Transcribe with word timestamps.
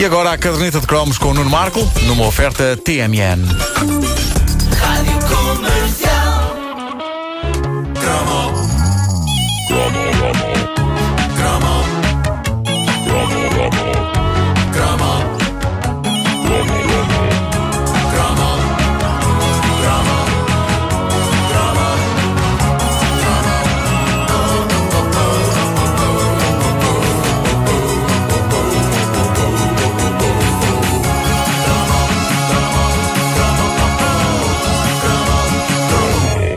E 0.00 0.04
agora 0.06 0.32
a 0.32 0.38
caderneta 0.38 0.80
de 0.80 0.86
cromos 0.86 1.18
com 1.18 1.28
o 1.28 1.34
Nuno 1.34 1.50
Marco, 1.50 1.86
numa 2.06 2.26
oferta 2.26 2.74
TMN. 2.74 4.39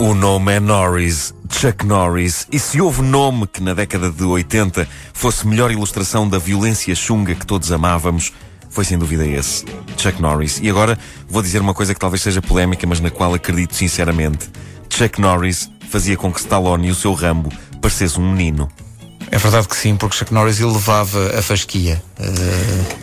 O 0.03 0.13
nome 0.13 0.51
é 0.51 0.59
Norris, 0.59 1.33
Chuck 1.49 1.85
Norris. 1.85 2.45
E 2.51 2.59
se 2.59 2.81
houve 2.81 3.01
nome 3.01 3.47
que 3.47 3.63
na 3.63 3.73
década 3.73 4.11
de 4.11 4.25
80 4.25 4.85
fosse 5.13 5.47
melhor 5.47 5.71
ilustração 5.71 6.27
da 6.27 6.37
violência 6.37 6.93
chunga 6.93 7.33
que 7.33 7.47
todos 7.47 7.71
amávamos, 7.71 8.33
foi 8.69 8.83
sem 8.83 8.97
dúvida 8.97 9.25
esse, 9.25 9.63
Chuck 9.95 10.21
Norris. 10.21 10.59
E 10.61 10.69
agora 10.69 10.99
vou 11.29 11.41
dizer 11.41 11.61
uma 11.61 11.73
coisa 11.73 11.93
que 11.93 12.01
talvez 12.01 12.21
seja 12.21 12.41
polémica, 12.41 12.85
mas 12.85 12.99
na 12.99 13.09
qual 13.09 13.33
acredito 13.33 13.75
sinceramente. 13.75 14.49
Chuck 14.89 15.21
Norris 15.21 15.71
fazia 15.89 16.17
com 16.17 16.33
que 16.33 16.41
Stallone 16.41 16.89
e 16.89 16.91
o 16.91 16.95
seu 16.95 17.13
Rambo 17.13 17.49
parecesse 17.81 18.19
um 18.19 18.29
menino. 18.29 18.67
É 19.31 19.37
verdade 19.37 19.69
que 19.69 19.75
sim, 19.77 19.95
porque 19.95 20.17
Chuck 20.17 20.33
Norris 20.33 20.59
elevava 20.59 21.39
a 21.39 21.41
fasquia. 21.41 22.03
Eh, 22.19 22.95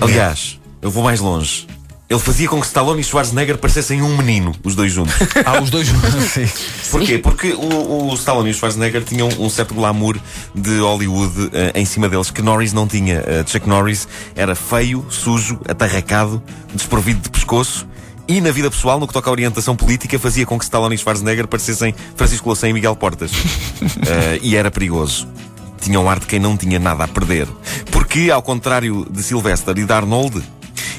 Aliás, 0.00 0.58
eu 0.82 0.90
vou 0.90 1.04
mais 1.04 1.20
longe. 1.20 1.68
Ele 2.08 2.20
fazia 2.20 2.48
com 2.48 2.58
que 2.58 2.66
Stallone 2.66 3.02
e 3.02 3.04
Schwarzenegger 3.04 3.58
parecessem 3.58 4.00
um 4.00 4.16
menino, 4.16 4.54
os 4.64 4.74
dois 4.74 4.90
juntos. 4.90 5.14
há 5.44 5.60
os 5.60 5.68
dois. 5.68 5.88
sim. 6.32 6.48
Porquê? 6.90 7.18
Porque 7.18 7.52
o, 7.52 8.08
o 8.10 8.14
Stallone 8.14 8.48
e 8.48 8.52
o 8.52 8.54
Schwarzenegger 8.54 9.04
tinham 9.04 9.28
um 9.38 9.50
certo 9.50 9.74
glamour 9.74 10.16
de 10.54 10.78
Hollywood 10.78 11.50
eh, 11.52 11.72
em 11.74 11.84
cima 11.84 12.08
deles 12.08 12.30
que 12.30 12.40
Norris 12.40 12.72
não 12.72 12.86
tinha. 12.86 13.16
Eh, 13.16 13.44
Chuck 13.46 13.68
Norris 13.68 14.08
era 14.34 14.54
feio, 14.54 15.04
sujo, 15.10 15.60
atarracado, 15.68 16.42
desprovido 16.74 17.20
de 17.20 17.28
pescoço. 17.28 17.86
E 18.26 18.40
na 18.40 18.50
vida 18.52 18.70
pessoal, 18.70 18.98
no 18.98 19.06
que 19.06 19.12
toca 19.12 19.28
à 19.28 19.32
orientação 19.32 19.76
política, 19.76 20.18
fazia 20.18 20.46
com 20.46 20.58
que 20.58 20.64
Stallone 20.64 20.94
e 20.94 20.98
Schwarzenegger 20.98 21.46
parecessem 21.46 21.94
Francisco 22.16 22.48
Louçã 22.48 22.68
e 22.68 22.72
Miguel 22.72 22.96
Portas. 22.96 23.30
Eh, 24.08 24.38
e 24.42 24.56
era 24.56 24.70
perigoso. 24.70 25.28
Tinha 25.80 26.00
um 26.00 26.08
ar 26.08 26.18
de 26.18 26.26
quem 26.26 26.38
não 26.40 26.56
tinha 26.56 26.78
nada 26.78 27.04
a 27.04 27.08
perder. 27.08 27.46
Porque, 27.90 28.30
ao 28.30 28.42
contrário 28.42 29.06
de 29.10 29.22
Sylvester 29.22 29.76
e 29.78 29.84
de 29.84 29.92
Arnold, 29.92 30.42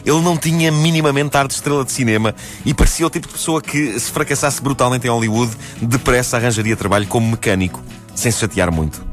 ele 0.05 0.21
não 0.21 0.37
tinha 0.37 0.71
minimamente 0.71 1.35
ar 1.37 1.47
de 1.47 1.53
estrela 1.53 1.83
de 1.85 1.91
cinema 1.91 2.35
e 2.65 2.73
parecia 2.73 3.07
o 3.07 3.09
tipo 3.09 3.27
de 3.27 3.33
pessoa 3.33 3.61
que, 3.61 3.99
se 3.99 4.11
fracassasse 4.11 4.61
brutalmente 4.61 5.07
em 5.07 5.09
Hollywood, 5.09 5.51
depressa 5.81 6.37
arranjaria 6.37 6.75
trabalho 6.75 7.07
como 7.07 7.29
mecânico, 7.31 7.81
sem 8.15 8.31
se 8.31 8.39
chatear 8.39 8.71
muito. 8.71 9.03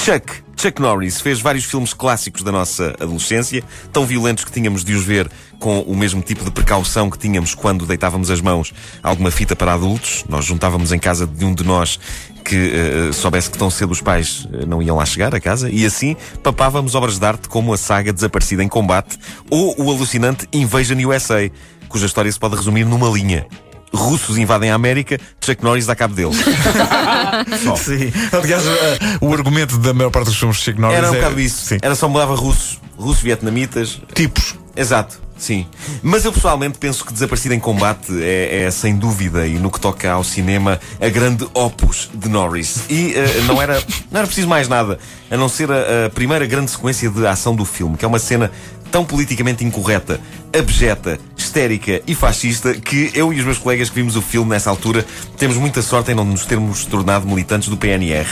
Chuck, 0.00 0.43
Chuck 0.64 0.80
Norris 0.80 1.20
fez 1.20 1.42
vários 1.42 1.66
filmes 1.66 1.92
clássicos 1.92 2.42
da 2.42 2.50
nossa 2.50 2.94
adolescência, 2.98 3.62
tão 3.92 4.06
violentos 4.06 4.44
que 4.44 4.50
tínhamos 4.50 4.82
de 4.82 4.94
os 4.94 5.04
ver 5.04 5.30
com 5.58 5.80
o 5.80 5.94
mesmo 5.94 6.22
tipo 6.22 6.42
de 6.42 6.50
precaução 6.50 7.10
que 7.10 7.18
tínhamos 7.18 7.54
quando 7.54 7.84
deitávamos 7.84 8.30
as 8.30 8.40
mãos 8.40 8.72
a 9.02 9.10
alguma 9.10 9.30
fita 9.30 9.54
para 9.54 9.74
adultos. 9.74 10.24
Nós 10.26 10.46
juntávamos 10.46 10.90
em 10.90 10.98
casa 10.98 11.26
de 11.26 11.44
um 11.44 11.54
de 11.54 11.64
nós 11.64 12.00
que 12.42 12.56
eh, 12.56 13.12
soubesse 13.12 13.50
que 13.50 13.58
tão 13.58 13.68
cedo 13.68 13.90
os 13.90 14.00
pais 14.00 14.48
eh, 14.54 14.64
não 14.64 14.80
iam 14.80 14.96
lá 14.96 15.04
chegar 15.04 15.34
a 15.34 15.40
casa 15.40 15.68
e 15.70 15.84
assim 15.84 16.16
papávamos 16.42 16.94
obras 16.94 17.18
de 17.18 17.26
arte 17.26 17.46
como 17.46 17.74
a 17.74 17.76
saga 17.76 18.10
Desaparecida 18.10 18.64
em 18.64 18.68
Combate 18.68 19.18
ou 19.50 19.74
o 19.78 19.90
alucinante 19.90 20.48
Invasion 20.50 20.98
USA, 21.06 21.50
cuja 21.90 22.06
história 22.06 22.32
se 22.32 22.38
pode 22.38 22.56
resumir 22.56 22.86
numa 22.86 23.10
linha. 23.10 23.46
Russos 23.94 24.36
invadem 24.36 24.70
a 24.70 24.74
América, 24.74 25.18
Chuck 25.40 25.62
Norris 25.62 25.86
dá 25.86 25.94
cabo 25.94 26.14
deles. 26.14 26.36
Sim. 27.78 28.12
Aliás, 28.32 28.64
eh, 28.66 28.98
o 29.20 29.32
argumento 29.32 29.78
da 29.78 29.94
maior 29.94 30.10
parte 30.10 30.26
dos 30.26 30.36
filmes 30.36 30.56
de 30.58 30.64
Chuck 30.64 30.80
Norris 30.80 30.98
Era 30.98 31.10
um 31.10 31.14
é- 31.14 31.18
bocado 31.18 31.40
isso. 31.40 31.66
Sim. 31.66 31.78
Era 31.80 31.94
só 31.94 32.08
mudava 32.08 32.34
russos, 32.34 32.80
russos 32.96 33.22
vietnamitas. 33.22 34.00
Tipos. 34.14 34.56
Exato, 34.76 35.20
sim. 35.38 35.66
Mas 36.02 36.24
eu 36.24 36.32
pessoalmente 36.32 36.78
penso 36.78 37.04
que 37.04 37.12
Desaparecido 37.12 37.54
em 37.54 37.60
Combate 37.60 38.12
é, 38.20 38.64
é, 38.64 38.70
sem 38.72 38.96
dúvida, 38.96 39.46
e 39.46 39.54
no 39.54 39.70
que 39.70 39.78
toca 39.78 40.10
ao 40.10 40.24
cinema, 40.24 40.80
a 41.00 41.08
grande 41.08 41.46
opus 41.54 42.10
de 42.12 42.28
Norris. 42.28 42.80
E 42.88 43.14
eh, 43.14 43.42
não, 43.46 43.62
era, 43.62 43.74
não 44.10 44.18
era 44.18 44.26
preciso 44.26 44.48
mais 44.48 44.66
nada, 44.66 44.98
a 45.30 45.36
não 45.36 45.48
ser 45.48 45.70
a, 45.70 46.06
a 46.06 46.10
primeira 46.10 46.44
grande 46.44 46.72
sequência 46.72 47.08
de 47.08 47.24
ação 47.24 47.54
do 47.54 47.64
filme, 47.64 47.96
que 47.96 48.04
é 48.04 48.08
uma 48.08 48.18
cena 48.18 48.50
tão 48.94 49.04
politicamente 49.04 49.64
incorreta, 49.64 50.20
abjeta, 50.56 51.18
histérica 51.36 52.00
e 52.06 52.14
fascista 52.14 52.74
que 52.74 53.10
eu 53.12 53.32
e 53.32 53.40
os 53.40 53.44
meus 53.44 53.58
colegas 53.58 53.88
que 53.88 53.96
vimos 53.96 54.14
o 54.14 54.22
filme 54.22 54.50
nessa 54.50 54.70
altura 54.70 55.04
temos 55.36 55.56
muita 55.56 55.82
sorte 55.82 56.12
em 56.12 56.14
não 56.14 56.24
nos 56.24 56.46
termos 56.46 56.84
tornado 56.84 57.26
militantes 57.26 57.68
do 57.68 57.76
PNR. 57.76 58.24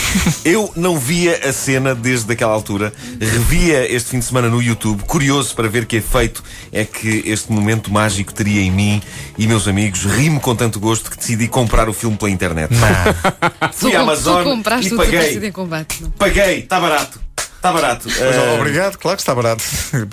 Eu 0.44 0.70
não 0.76 0.98
via 0.98 1.40
a 1.48 1.54
cena 1.54 1.94
desde 1.94 2.30
aquela 2.30 2.52
altura, 2.52 2.92
revia 3.18 3.90
este 3.90 4.10
fim 4.10 4.18
de 4.18 4.26
semana 4.26 4.50
no 4.50 4.60
YouTube, 4.60 5.04
curioso 5.04 5.54
para 5.54 5.68
ver 5.68 5.86
que 5.86 5.96
efeito 5.96 6.44
é 6.70 6.84
que 6.84 7.22
este 7.24 7.50
momento 7.50 7.90
mágico 7.90 8.34
teria 8.34 8.60
em 8.60 8.70
mim 8.70 9.02
e 9.38 9.46
meus 9.46 9.66
amigos. 9.66 10.04
Ri-me 10.04 10.38
com 10.38 10.54
tanto 10.54 10.78
gosto 10.78 11.10
que 11.10 11.16
decidi 11.16 11.48
comprar 11.48 11.88
o 11.88 11.94
filme 11.94 12.18
pela 12.18 12.30
internet. 12.30 12.74
Fui 13.72 13.96
à 13.96 14.00
Amazon 14.00 14.42
tu 14.42 14.50
compraste 14.50 14.92
e 14.92 14.96
paguei. 14.98 15.20
Paguei, 16.18 16.58
está 16.58 16.78
barato. 16.78 17.29
Está 17.60 17.72
barato. 17.74 18.08
Mas, 18.08 18.36
Ah, 18.36 18.54
obrigado, 18.54 18.96
claro 18.96 19.18
que 19.18 19.22
está 19.22 19.34
barato. 19.34 19.62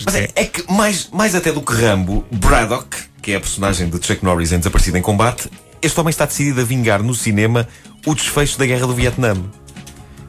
mas 0.06 0.16
é, 0.16 0.30
é 0.36 0.44
que 0.44 0.70
mais, 0.70 1.08
mais 1.14 1.34
até 1.34 1.50
do 1.50 1.62
que 1.62 1.72
Rambo, 1.74 2.26
Braddock, 2.30 2.98
que 3.22 3.32
é 3.32 3.38
a 3.38 3.40
personagem 3.40 3.90
de 3.90 4.06
Chuck 4.06 4.22
Norris 4.22 4.52
em 4.52 4.58
Desaparecido 4.58 4.98
em 4.98 5.02
Combate, 5.02 5.50
este 5.82 5.98
homem 5.98 6.10
está 6.10 6.26
decidido 6.26 6.60
a 6.60 6.64
vingar 6.66 7.02
no 7.02 7.16
cinema 7.16 7.66
o 8.06 8.14
desfecho 8.14 8.60
da 8.60 8.66
Guerra 8.66 8.86
do 8.86 8.94
Vietnã. 8.94 9.34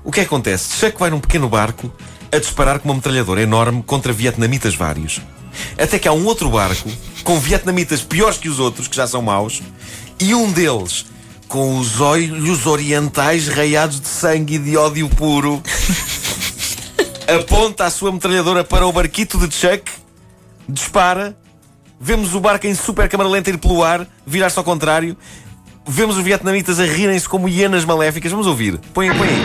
O 0.04 0.12
que 0.12 0.20
é 0.20 0.22
que 0.22 0.28
acontece? 0.28 0.76
Chuck 0.78 0.96
vai 0.96 1.10
num 1.10 1.18
pequeno 1.18 1.48
barco 1.48 1.92
a 2.30 2.38
disparar 2.38 2.78
com 2.78 2.88
uma 2.88 2.94
metralhadora 2.94 3.42
enorme 3.42 3.82
contra 3.82 4.12
vietnamitas 4.12 4.76
vários. 4.76 5.20
Até 5.76 5.98
que 5.98 6.06
há 6.06 6.12
um 6.12 6.24
outro 6.24 6.48
barco 6.50 6.88
com 7.24 7.40
vietnamitas 7.40 8.00
piores 8.00 8.38
que 8.38 8.48
os 8.48 8.60
outros, 8.60 8.86
que 8.86 8.94
já 8.94 9.08
são 9.08 9.22
maus, 9.22 9.60
e 10.20 10.36
um 10.36 10.52
deles 10.52 11.04
com 11.48 11.78
os 11.78 12.00
olhos 12.00 12.66
orientais 12.66 13.48
raiados 13.48 14.00
de 14.00 14.06
sangue 14.06 14.54
e 14.54 14.58
de 14.58 14.76
ódio 14.76 15.08
puro 15.08 15.60
aponta 17.28 17.84
a 17.84 17.90
sua 17.90 18.10
metralhadora 18.10 18.64
para 18.64 18.86
o 18.86 18.92
barquito 18.92 19.36
de 19.46 19.54
Chuck, 19.54 19.90
dispara, 20.66 21.36
vemos 22.00 22.34
o 22.34 22.40
barco 22.40 22.66
em 22.66 22.74
super 22.74 23.08
câmara 23.08 23.28
lenta 23.28 23.50
ir 23.50 23.58
pelo 23.58 23.84
ar, 23.84 24.06
virar-se 24.26 24.58
ao 24.58 24.64
contrário, 24.64 25.16
vemos 25.86 26.16
os 26.16 26.24
vietnamitas 26.24 26.80
a 26.80 26.84
rirem-se 26.84 27.28
como 27.28 27.48
hienas 27.48 27.84
maléficas. 27.84 28.30
Vamos 28.30 28.46
ouvir. 28.46 28.78
Põe, 28.94 29.12
põe 29.14 29.28
aí. 29.28 29.42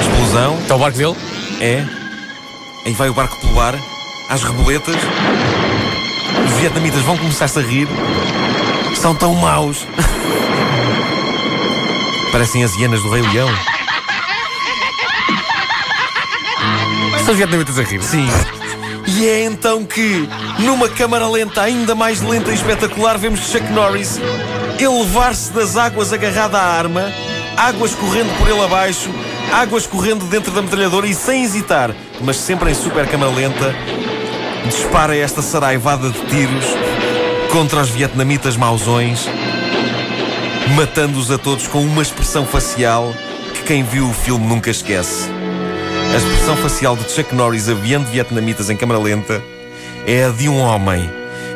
Explosão. 0.00 0.58
Está 0.58 0.76
o 0.76 0.78
barco 0.78 0.98
dele? 0.98 1.16
É. 1.60 1.84
Aí 2.84 2.92
vai 2.92 3.08
o 3.08 3.14
barco 3.14 3.36
pelo 3.40 3.60
ar, 3.60 3.74
às 4.28 4.42
reboletas. 4.42 4.96
Os 6.44 6.60
vietnamitas 6.60 7.00
vão 7.02 7.16
começar-se 7.16 7.58
a 7.58 7.62
rir. 7.62 7.88
São 8.96 9.14
tão 9.14 9.34
maus. 9.34 9.86
Parecem 12.32 12.64
as 12.64 12.74
hienas 12.74 13.02
do 13.02 13.10
Rei 13.10 13.22
Leão. 13.22 13.48
São 17.24 17.32
os 17.32 17.36
vietnamitas 17.36 17.78
a 17.78 17.82
rir. 17.82 18.02
Sim. 18.02 18.26
E 19.06 19.28
é 19.28 19.44
então 19.44 19.84
que, 19.84 20.26
numa 20.60 20.88
câmara 20.88 21.28
lenta 21.28 21.60
ainda 21.60 21.94
mais 21.94 22.22
lenta 22.22 22.50
e 22.50 22.54
espetacular, 22.54 23.18
vemos 23.18 23.40
Chuck 23.40 23.70
Norris 23.70 24.18
elevar-se 24.80 25.52
das 25.52 25.76
águas 25.76 26.12
agarrado 26.12 26.56
à 26.56 26.62
arma, 26.62 27.12
águas 27.56 27.94
correndo 27.94 28.36
por 28.38 28.48
ele 28.48 28.64
abaixo, 28.64 29.10
águas 29.52 29.86
correndo 29.86 30.24
dentro 30.24 30.50
da 30.52 30.62
metralhadora 30.62 31.06
e 31.06 31.14
sem 31.14 31.44
hesitar, 31.44 31.94
mas 32.20 32.36
sempre 32.36 32.70
em 32.70 32.74
super 32.74 33.06
câmara 33.06 33.30
lenta, 33.30 33.74
dispara 34.64 35.14
esta 35.16 35.42
saraivada 35.42 36.10
de 36.10 36.18
tiros 36.26 36.64
contra 37.50 37.82
os 37.82 37.90
vietnamitas 37.90 38.56
mausões, 38.56 39.28
matando-os 40.70 41.30
a 41.30 41.38
todos 41.38 41.66
com 41.66 41.82
uma 41.82 42.02
expressão 42.02 42.46
facial 42.46 43.12
que 43.54 43.62
quem 43.64 43.82
viu 43.82 44.08
o 44.08 44.14
filme 44.14 44.46
nunca 44.46 44.70
esquece. 44.70 45.28
A 46.12 46.16
expressão 46.16 46.56
facial 46.56 46.96
de 46.96 47.10
Chuck 47.10 47.34
Norris 47.34 47.68
aviando 47.68 48.10
vietnamitas 48.10 48.70
em 48.70 48.76
câmara 48.76 49.00
lenta 49.00 49.42
é 50.06 50.24
a 50.24 50.30
de 50.30 50.48
um 50.48 50.58
homem 50.58 51.10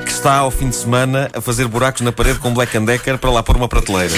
que 0.05 0.11
está 0.11 0.37
ao 0.37 0.51
fim 0.51 0.69
de 0.69 0.77
semana 0.77 1.31
a 1.33 1.41
fazer 1.41 1.67
buracos 1.67 2.03
na 2.03 2.13
parede 2.13 2.39
com 2.39 2.53
Black 2.53 2.79
Decker 2.79 3.19
para 3.19 3.31
lá 3.31 3.43
pôr 3.43 3.57
uma 3.57 3.69
prateleira. 3.69 4.15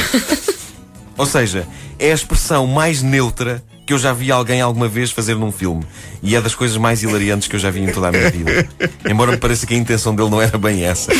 Ou 1.16 1.26
seja, 1.26 1.66
é 1.98 2.10
a 2.10 2.14
expressão 2.14 2.66
mais 2.66 3.02
neutra 3.02 3.62
que 3.88 3.94
eu 3.94 3.98
já 3.98 4.12
vi 4.12 4.30
alguém 4.30 4.60
alguma 4.60 4.86
vez 4.86 5.10
fazer 5.10 5.34
num 5.34 5.50
filme. 5.50 5.82
E 6.22 6.36
é 6.36 6.40
das 6.42 6.54
coisas 6.54 6.76
mais 6.76 7.02
hilariantes 7.02 7.48
que 7.48 7.56
eu 7.56 7.58
já 7.58 7.70
vi 7.70 7.80
em 7.80 7.90
toda 7.90 8.08
a 8.08 8.12
minha 8.12 8.30
vida. 8.30 8.68
Embora 9.08 9.32
me 9.32 9.38
pareça 9.38 9.66
que 9.66 9.72
a 9.72 9.78
intenção 9.78 10.14
dele 10.14 10.28
não 10.28 10.42
era 10.42 10.58
bem 10.58 10.84
essa. 10.84 11.10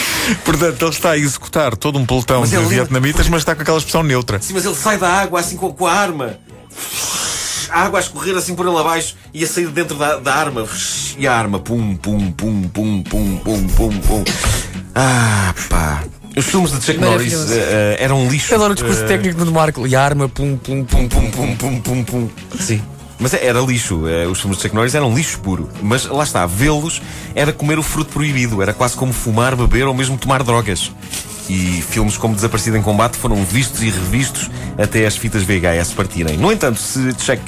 Portanto, 0.44 0.82
ele 0.82 0.90
está 0.90 1.12
a 1.12 1.16
executar 1.16 1.74
todo 1.74 1.98
um 1.98 2.04
pelotão 2.04 2.42
Mas 2.42 2.50
de 2.50 2.58
vietnamitas, 2.58 3.26
mas 3.26 3.40
está 3.40 3.54
com 3.54 3.62
aquela 3.62 3.78
expressão 3.78 4.02
neutra. 4.02 4.38
Sim, 4.38 4.52
mas 4.52 4.66
ele 4.66 4.74
sai 4.74 4.98
da 4.98 5.08
água 5.08 5.40
assim 5.40 5.56
com, 5.56 5.72
com 5.72 5.86
a 5.86 5.92
arma. 5.94 6.38
A 7.70 7.84
água 7.84 8.00
a 8.00 8.02
escorrer 8.02 8.36
assim 8.36 8.54
por 8.54 8.66
ele 8.66 8.76
abaixo 8.76 9.16
e 9.32 9.42
a 9.42 9.46
sair 9.46 9.68
de 9.68 9.72
dentro 9.72 9.96
da, 9.96 10.18
da 10.18 10.34
arma. 10.34 10.68
E 11.16 11.26
a 11.26 11.34
arma, 11.34 11.58
pum, 11.58 11.96
pum, 11.96 12.30
pum, 12.32 12.64
pum, 12.64 13.02
pum, 13.02 13.38
pum, 13.38 13.66
pum, 13.68 14.00
pum. 14.00 14.24
Ah, 14.94 15.54
pá. 15.70 16.04
Os 16.38 16.46
filmes 16.46 16.70
de 16.73 16.85
Chuck 16.85 16.99
Norris 16.99 17.50
eh, 17.50 17.96
eram 17.99 18.23
um 18.23 18.31
lixo. 18.31 18.52
Eu 18.52 18.56
adoro 18.56 18.73
o 18.73 18.75
discurso 18.75 19.02
Eh, 19.05 19.06
técnico 19.06 19.44
do 19.44 19.52
Marco. 19.52 19.87
E 19.87 19.94
a 19.96 20.02
arma, 20.02 20.29
pum, 20.29 20.56
pum, 20.56 20.85
pum, 20.85 21.08
pum, 21.08 21.31
pum, 21.31 21.56
pum, 21.56 21.81
pum, 21.81 22.05
pum. 22.05 22.29
Sim. 22.61 22.81
Mas 23.19 23.35
é- 23.35 23.44
era 23.46 23.61
lixo. 23.61 24.02
Os 24.31 24.40
filmes 24.40 24.58
de 24.58 24.62
Chuck 24.62 24.75
Norris 24.75 24.94
eram 24.94 25.14
lixo 25.14 25.40
puro. 25.40 25.69
Mas 25.82 26.06
lá 26.06 26.23
está, 26.23 26.46
vê-los 26.46 27.02
era 27.35 27.52
comer 27.52 27.79
o 27.79 27.82
fruto 27.82 28.12
proibido. 28.12 28.62
Era 28.62 28.73
quase 28.73 28.96
como 28.96 29.12
fumar, 29.12 29.56
beber 29.56 29.87
ou 29.87 29.94
mesmo 29.94 30.17
tomar 30.17 30.43
drogas. 30.43 30.93
E 31.49 31.82
filmes 31.88 32.17
como 32.17 32.35
Desaparecido 32.35 32.76
em 32.76 32.82
Combate 32.82 33.17
foram 33.17 33.43
vistos 33.44 33.82
e 33.82 33.87
revistos 33.90 34.50
até 34.76 35.06
as 35.06 35.17
fitas 35.17 35.43
VHS 35.43 35.93
partirem. 35.94 36.37
No 36.37 36.52
entanto, 36.52 36.79
se 36.79 37.00
Chuck 37.19 37.40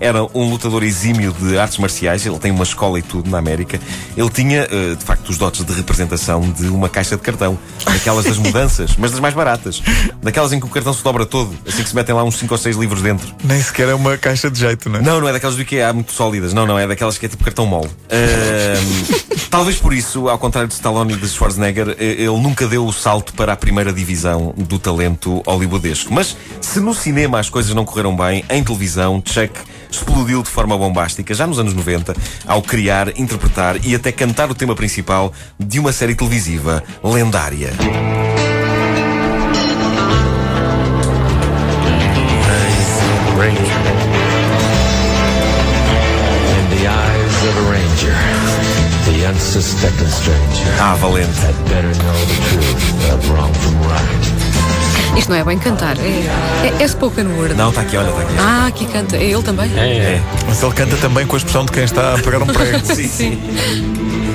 era 0.00 0.22
um 0.34 0.50
lutador 0.50 0.82
exímio 0.82 1.32
de 1.32 1.58
artes 1.58 1.78
marciais, 1.78 2.24
ele 2.24 2.38
tem 2.38 2.50
uma 2.50 2.64
escola 2.64 2.98
e 2.98 3.02
tudo 3.02 3.30
na 3.30 3.38
América, 3.38 3.80
ele 4.16 4.30
tinha, 4.30 4.68
eh, 4.70 4.94
de 4.94 5.04
facto, 5.04 5.28
os 5.28 5.38
dotes 5.38 5.64
de 5.64 5.72
representação 5.72 6.40
de 6.40 6.68
uma 6.68 6.88
caixa 6.88 7.16
de 7.16 7.22
cartão. 7.22 7.58
Daquelas 7.84 8.24
das 8.24 8.38
mudanças, 8.38 8.96
mas 8.96 9.10
das 9.10 9.20
mais 9.20 9.34
baratas. 9.34 9.82
Daquelas 10.22 10.52
em 10.52 10.60
que 10.60 10.66
o 10.66 10.68
cartão 10.68 10.92
se 10.92 11.02
dobra 11.02 11.24
todo, 11.24 11.56
assim 11.66 11.82
que 11.82 11.88
se 11.88 11.94
metem 11.94 12.14
lá 12.14 12.24
uns 12.24 12.36
5 12.36 12.52
ou 12.52 12.58
6 12.58 12.76
livros 12.76 13.02
dentro. 13.02 13.34
Nem 13.44 13.60
sequer 13.60 13.88
é 13.88 13.94
uma 13.94 14.16
caixa 14.16 14.50
de 14.50 14.58
jeito, 14.58 14.88
não 14.88 14.98
é? 14.98 15.02
Não, 15.02 15.20
não 15.20 15.28
é 15.28 15.32
daquelas 15.32 15.56
do 15.56 15.62
IKEA 15.62 15.92
muito 15.92 16.12
sólidas. 16.12 16.52
Não, 16.52 16.66
não, 16.66 16.78
é 16.78 16.86
daquelas 16.86 17.18
que 17.18 17.26
é 17.26 17.28
tipo 17.28 17.44
cartão 17.44 17.66
mole. 17.66 17.88
Ahm, 18.10 19.46
talvez 19.50 19.76
por 19.78 19.92
isso, 19.92 20.28
ao 20.28 20.38
contrário 20.38 20.68
de 20.68 20.74
Stallone 20.74 21.14
e 21.14 21.16
de 21.16 21.28
Schwarzenegger, 21.28 21.96
eh, 21.98 22.16
ele 22.18 22.40
nunca 22.40 22.66
deu 22.66 22.86
o 22.86 22.92
salto 22.92 23.32
para 23.34 23.52
a 23.52 23.56
primeira 23.56 23.92
divisão 23.92 24.54
do 24.56 24.78
talento 24.78 25.42
hollywoodesco. 25.46 26.12
Mas 26.12 26.36
se 26.60 26.80
no 26.80 26.94
cinema 26.94 27.38
as 27.38 27.48
coisas 27.48 27.74
não 27.74 27.84
correram 27.84 28.16
bem, 28.16 28.44
em 28.50 28.62
televisão, 28.62 29.22
Chuck 29.24 29.52
explodiu 29.90 30.42
de 30.42 30.48
forma 30.48 30.76
bombástica, 30.76 31.34
já 31.34 31.46
nos 31.46 31.58
anos 31.58 31.74
90, 31.74 32.14
ao 32.46 32.62
criar, 32.62 33.08
interpretar 33.18 33.76
e 33.84 33.94
até 33.94 34.12
cantar 34.12 34.50
o 34.50 34.54
tema 34.54 34.74
principal 34.74 35.32
de 35.58 35.78
uma 35.78 35.92
série 35.92 36.14
televisiva 36.14 36.82
lendária. 37.02 37.72
Ranger. 43.36 43.62
In 46.56 46.66
the 46.70 46.86
eyes 46.88 47.36
of 47.48 47.54
a 47.56 47.70
ranger, 47.70 48.16
the 49.04 49.26
unsuspecting 49.28 50.08
stranger 50.08 50.70
Ah, 50.80 50.96
valente. 51.00 51.36
had 51.40 51.54
better 51.68 51.92
know 52.02 52.18
the 52.32 52.38
truth 52.50 53.12
of 53.12 53.30
wrong 53.30 53.52
from 53.52 53.76
right. 53.82 54.45
Isto 55.16 55.30
não 55.30 55.36
é 55.36 55.44
bem 55.44 55.58
cantar, 55.58 55.96
é, 55.98 56.02
é, 56.78 56.82
é 56.82 56.88
spoken 56.88 57.26
word. 57.36 57.54
Não, 57.54 57.68
está 57.70 57.82
aqui, 57.82 57.96
olha, 57.96 58.08
está 58.08 58.20
aqui. 58.22 58.34
Ah, 58.38 58.66
aqui 58.66 58.86
canta. 58.86 59.16
É 59.16 59.24
ele 59.24 59.42
também? 59.42 59.70
É. 59.78 60.20
Mas 60.46 60.62
ele 60.62 60.72
canta 60.72 60.96
também 60.96 61.26
com 61.26 61.36
a 61.36 61.38
expressão 61.38 61.64
de 61.64 61.72
quem 61.72 61.84
está 61.84 62.14
a 62.14 62.18
pegar 62.18 62.42
um 62.42 62.46
prego. 62.46 62.84
Sim, 62.84 63.08
sim. 63.08 64.25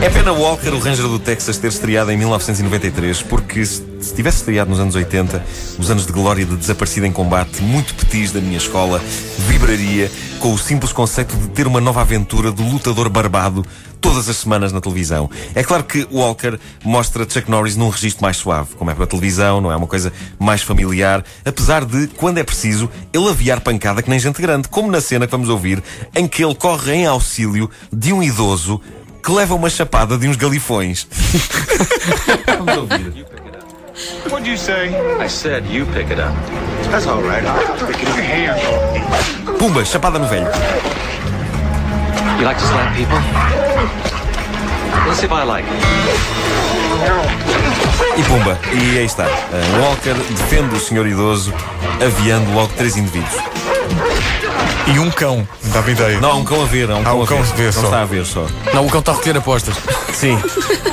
É 0.00 0.08
pena 0.08 0.32
Walker, 0.32 0.68
o 0.68 0.78
Ranger 0.78 1.08
do 1.08 1.18
Texas, 1.18 1.58
ter 1.58 1.66
estreado 1.66 2.12
em 2.12 2.16
1993, 2.16 3.20
porque 3.22 3.66
se 3.66 3.82
se 4.00 4.14
tivesse 4.14 4.38
estreado 4.38 4.70
nos 4.70 4.78
anos 4.78 4.94
80, 4.94 5.44
os 5.78 5.90
anos 5.90 6.06
de 6.06 6.12
glória 6.12 6.44
de 6.44 6.56
desaparecido 6.56 7.06
em 7.06 7.12
combate, 7.12 7.62
muito 7.62 7.94
petis 7.94 8.32
da 8.32 8.40
minha 8.40 8.56
escola, 8.56 9.02
vibraria 9.38 10.10
com 10.38 10.52
o 10.52 10.58
simples 10.58 10.92
conceito 10.92 11.36
de 11.36 11.48
ter 11.48 11.66
uma 11.66 11.80
nova 11.80 12.00
aventura 12.00 12.52
do 12.52 12.62
lutador 12.62 13.08
barbado 13.08 13.66
todas 14.00 14.28
as 14.28 14.36
semanas 14.36 14.72
na 14.72 14.80
televisão. 14.80 15.28
É 15.54 15.64
claro 15.64 15.82
que 15.82 16.06
Walker 16.12 16.56
mostra 16.84 17.28
Chuck 17.28 17.50
Norris 17.50 17.74
num 17.74 17.88
registro 17.88 18.22
mais 18.22 18.36
suave, 18.36 18.76
como 18.76 18.90
é 18.90 18.94
para 18.94 19.04
a 19.04 19.06
televisão, 19.06 19.60
não 19.60 19.72
é 19.72 19.76
uma 19.76 19.88
coisa 19.88 20.12
mais 20.38 20.62
familiar, 20.62 21.24
apesar 21.44 21.84
de, 21.84 22.06
quando 22.06 22.38
é 22.38 22.44
preciso, 22.44 22.88
ele 23.12 23.28
aviar 23.28 23.60
pancada 23.60 24.00
que 24.00 24.08
nem 24.08 24.20
gente 24.20 24.40
grande, 24.40 24.68
como 24.68 24.90
na 24.92 25.00
cena 25.00 25.26
que 25.26 25.32
vamos 25.32 25.48
ouvir, 25.48 25.82
em 26.14 26.28
que 26.28 26.44
ele 26.44 26.54
corre 26.54 26.94
em 26.94 27.06
auxílio 27.06 27.68
de 27.92 28.12
um 28.12 28.22
idoso 28.22 28.80
que 29.28 29.32
leva 29.32 29.54
uma 29.54 29.68
chapada 29.68 30.16
de 30.16 30.26
uns 30.26 30.36
galifões. 30.36 31.06
vamos 32.56 32.76
ouvir. 32.78 33.26
What'd 34.30 34.48
you 34.48 34.56
say? 34.56 34.88
I 35.22 35.28
said 35.28 35.66
you 35.70 35.84
pick 35.92 36.10
it 36.10 36.18
up. 36.18 36.32
That's 36.90 37.06
all 37.06 37.20
right. 37.20 37.44
I'll 37.44 37.76
stick 37.76 38.00
it 38.00 38.08
hand. 38.08 38.58
Pumba, 39.58 39.84
chapada 39.84 40.18
no 40.18 40.26
velho. 40.26 40.46
You 42.38 42.46
like 42.46 42.58
to 42.58 42.66
slap 42.66 42.96
people? 42.96 43.18
Let's 45.06 45.20
see 45.20 45.26
if 45.26 45.32
I 45.32 45.44
like 45.44 45.66
it. 45.66 45.76
E 48.16 48.22
pumba, 48.22 48.58
e 48.72 48.98
aí 48.98 49.04
está. 49.04 49.26
Walker 49.78 50.14
defende 50.30 50.74
o 50.74 50.80
senhor 50.80 51.06
idoso, 51.06 51.52
aviando 52.02 52.50
logo 52.54 52.72
três 52.78 52.96
indivíduos. 52.96 53.34
E 54.86 54.98
um 54.98 55.10
cão, 55.10 55.46
dá-me 55.72 55.92
ideia. 55.92 56.20
Não, 56.20 56.30
há 56.32 56.34
um 56.36 56.44
cão 56.44 56.62
a 56.62 56.66
ver, 56.66 56.90
há 56.90 56.96
um 56.96 57.00
Há 57.00 57.04
cão 57.04 57.18
um 57.18 57.22
a 57.22 57.26
cão 57.26 57.42
ver. 57.42 57.52
a 57.52 57.56
ver 57.56 57.64
não 57.66 57.72
só. 57.72 57.84
está 57.84 58.02
a 58.02 58.04
ver 58.04 58.26
só. 58.26 58.46
Não, 58.74 58.86
o 58.86 58.90
cão 58.90 59.00
está 59.00 59.12
a 59.12 59.14
recolher 59.16 59.38
apostas. 59.38 59.74
Sim. 60.14 60.38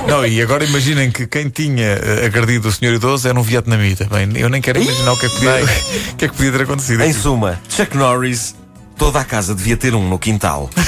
Não, 0.07 0.25
e 0.25 0.41
agora 0.41 0.63
imaginem 0.63 1.09
que 1.11 1.25
quem 1.25 1.49
tinha 1.49 1.85
eh, 2.01 2.25
agredido 2.25 2.67
o 2.67 2.71
senhor 2.71 2.93
idoso 2.93 3.27
era 3.27 3.39
um 3.39 3.41
vietnamita. 3.43 4.05
Bem, 4.05 4.29
eu 4.35 4.49
nem 4.49 4.61
quero 4.61 4.81
imaginar 4.81 5.13
o 5.13 5.17
que 5.19 5.25
é 5.25 5.29
que 5.29 5.35
podia, 5.35 5.63
o 6.13 6.15
que 6.15 6.25
é 6.25 6.27
que 6.27 6.35
podia 6.35 6.51
ter 6.51 6.61
acontecido. 6.61 7.01
Em 7.03 7.09
aqui. 7.09 7.19
suma, 7.19 7.59
Chuck 7.69 7.97
Norris, 7.97 8.55
toda 8.97 9.19
a 9.19 9.23
casa 9.23 9.55
devia 9.55 9.75
ter 9.77 9.95
um 9.95 10.07
no 10.07 10.19
quintal. 10.19 10.69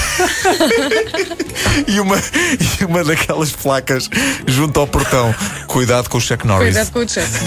E 1.88 2.00
uma, 2.00 2.16
e 2.18 2.86
uma 2.86 3.04
daquelas 3.04 3.51
placas 3.51 4.10
junto 4.48 4.80
ao 4.80 4.88
portão. 4.88 5.33
Cuidado 5.68 6.10
com 6.10 6.18
o 6.18 6.22
Chuck 6.22 6.45
Norris. 6.48 6.74
Cuidado 6.75 6.92
com 6.92 7.00
o 7.00 7.07
chefe. 7.07 7.40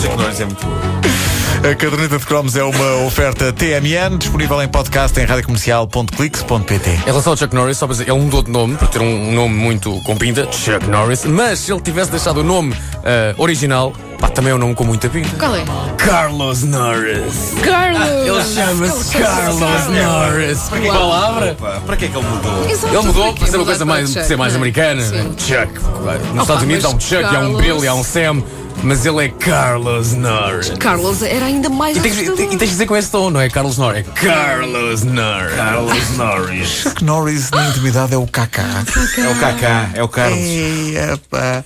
Chuck 0.00 0.16
Norris 0.16 0.40
é 0.40 0.44
muito 0.46 0.64
bom. 0.64 1.21
A 1.64 1.74
caderneta 1.76 2.18
de 2.18 2.26
cromos 2.26 2.56
é 2.56 2.64
uma 2.64 2.96
oferta 3.06 3.52
TMN, 3.52 4.18
disponível 4.18 4.60
em 4.60 4.66
podcast 4.68 5.18
em 5.20 5.24
radiocomercial.clix.pt. 5.24 6.90
Em 6.90 6.96
relação 7.04 7.32
ao 7.32 7.36
Chuck 7.36 7.54
Norris, 7.54 7.78
só 7.78 7.86
para 7.86 7.94
dizer, 7.94 8.08
ele 8.10 8.18
mudou 8.20 8.42
de 8.42 8.50
nome, 8.50 8.76
por 8.76 8.88
ter 8.88 9.00
um 9.00 9.32
nome 9.32 9.54
muito 9.54 10.00
com 10.02 10.16
pinta, 10.16 10.48
Chuck 10.50 10.84
Norris, 10.88 11.24
mas 11.24 11.60
se 11.60 11.72
ele 11.72 11.80
tivesse 11.80 12.10
deixado 12.10 12.38
o 12.38 12.44
nome 12.44 12.74
ah, 13.04 13.32
original, 13.38 13.92
pá, 14.18 14.28
também 14.28 14.50
é 14.50 14.54
um 14.56 14.58
nome 14.58 14.74
com 14.74 14.82
muita 14.82 15.08
pinta. 15.08 15.30
Qual 15.38 15.54
é? 15.54 15.64
Carlos 15.98 16.64
Norris. 16.64 17.54
Carlos! 17.62 18.08
Ele 18.26 18.44
chama-se 18.44 19.16
Carlos 19.18 19.60
Norris. 19.60 20.68
Que 20.68 20.88
palavra? 20.88 21.56
Para 21.86 21.96
que 21.96 22.06
é 22.06 22.08
que 22.08 22.16
ele 22.16 22.26
mudou? 22.26 22.70
Exato, 22.70 22.94
Ele 22.94 23.06
mudou 23.06 23.32
para 23.34 23.46
ser 23.46 23.56
uma 23.56 23.64
coisa 23.64 23.86
para 23.86 23.94
mais, 23.94 24.12
Chuck, 24.12 24.26
ser 24.26 24.36
mais 24.36 24.56
americana. 24.56 25.00
Sim. 25.02 25.32
Chuck. 25.38 25.72
Nos 25.74 26.32
Opa, 26.32 26.42
Estados 26.42 26.62
Unidos 26.64 26.84
há 26.84 26.88
um 26.88 26.98
Chuck, 27.00 27.22
há 27.22 27.28
um 27.28 27.32
Carlos- 27.32 27.60
Billy, 27.62 27.86
há 27.86 27.94
um 27.94 28.02
Sam, 28.02 28.42
mas 28.82 29.04
ele 29.06 29.24
é 29.24 29.28
Carlos 29.28 30.12
Norris. 30.14 30.70
Carlos 30.78 31.22
era 31.22 31.46
ainda 31.46 31.68
mais 31.68 31.96
E 31.96 32.00
tens, 32.00 32.18
e 32.18 32.26
tens 32.26 32.58
de 32.58 32.66
dizer 32.66 32.86
com 32.86 32.96
esse 32.96 33.10
tom, 33.10 33.30
não 33.30 33.40
é 33.40 33.48
Carlos 33.48 33.78
Norris, 33.78 34.06
é 34.06 34.10
Carlos 34.12 35.02
Norris. 35.04 35.54
Carlos 35.56 36.10
Norris. 36.16 36.68
Chuck 36.68 37.04
Norris 37.04 37.50
na 37.50 37.68
intimidade 37.68 38.14
é 38.14 38.16
o 38.16 38.26
Kaká. 38.26 38.84
É 39.18 39.28
o 39.28 39.36
Kaká, 39.38 39.90
é 39.94 40.02
o 40.02 40.08
Carlos. 40.08 40.38
Ei, 40.38 40.96
epá. 40.96 41.64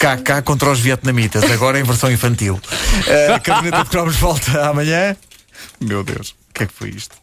Kaká 0.00 0.42
contra 0.42 0.70
os 0.70 0.80
vietnamitas, 0.80 1.44
agora 1.50 1.78
em 1.78 1.84
versão 1.84 2.10
infantil. 2.10 2.60
A 3.34 3.38
caderneta 3.38 3.84
de 3.84 3.90
cromos 3.90 4.16
volta 4.16 4.68
amanhã. 4.68 5.16
Meu 5.80 6.02
Deus, 6.02 6.30
o 6.30 6.54
que 6.54 6.64
é 6.64 6.66
que 6.66 6.72
foi 6.72 6.90
isto? 6.90 7.21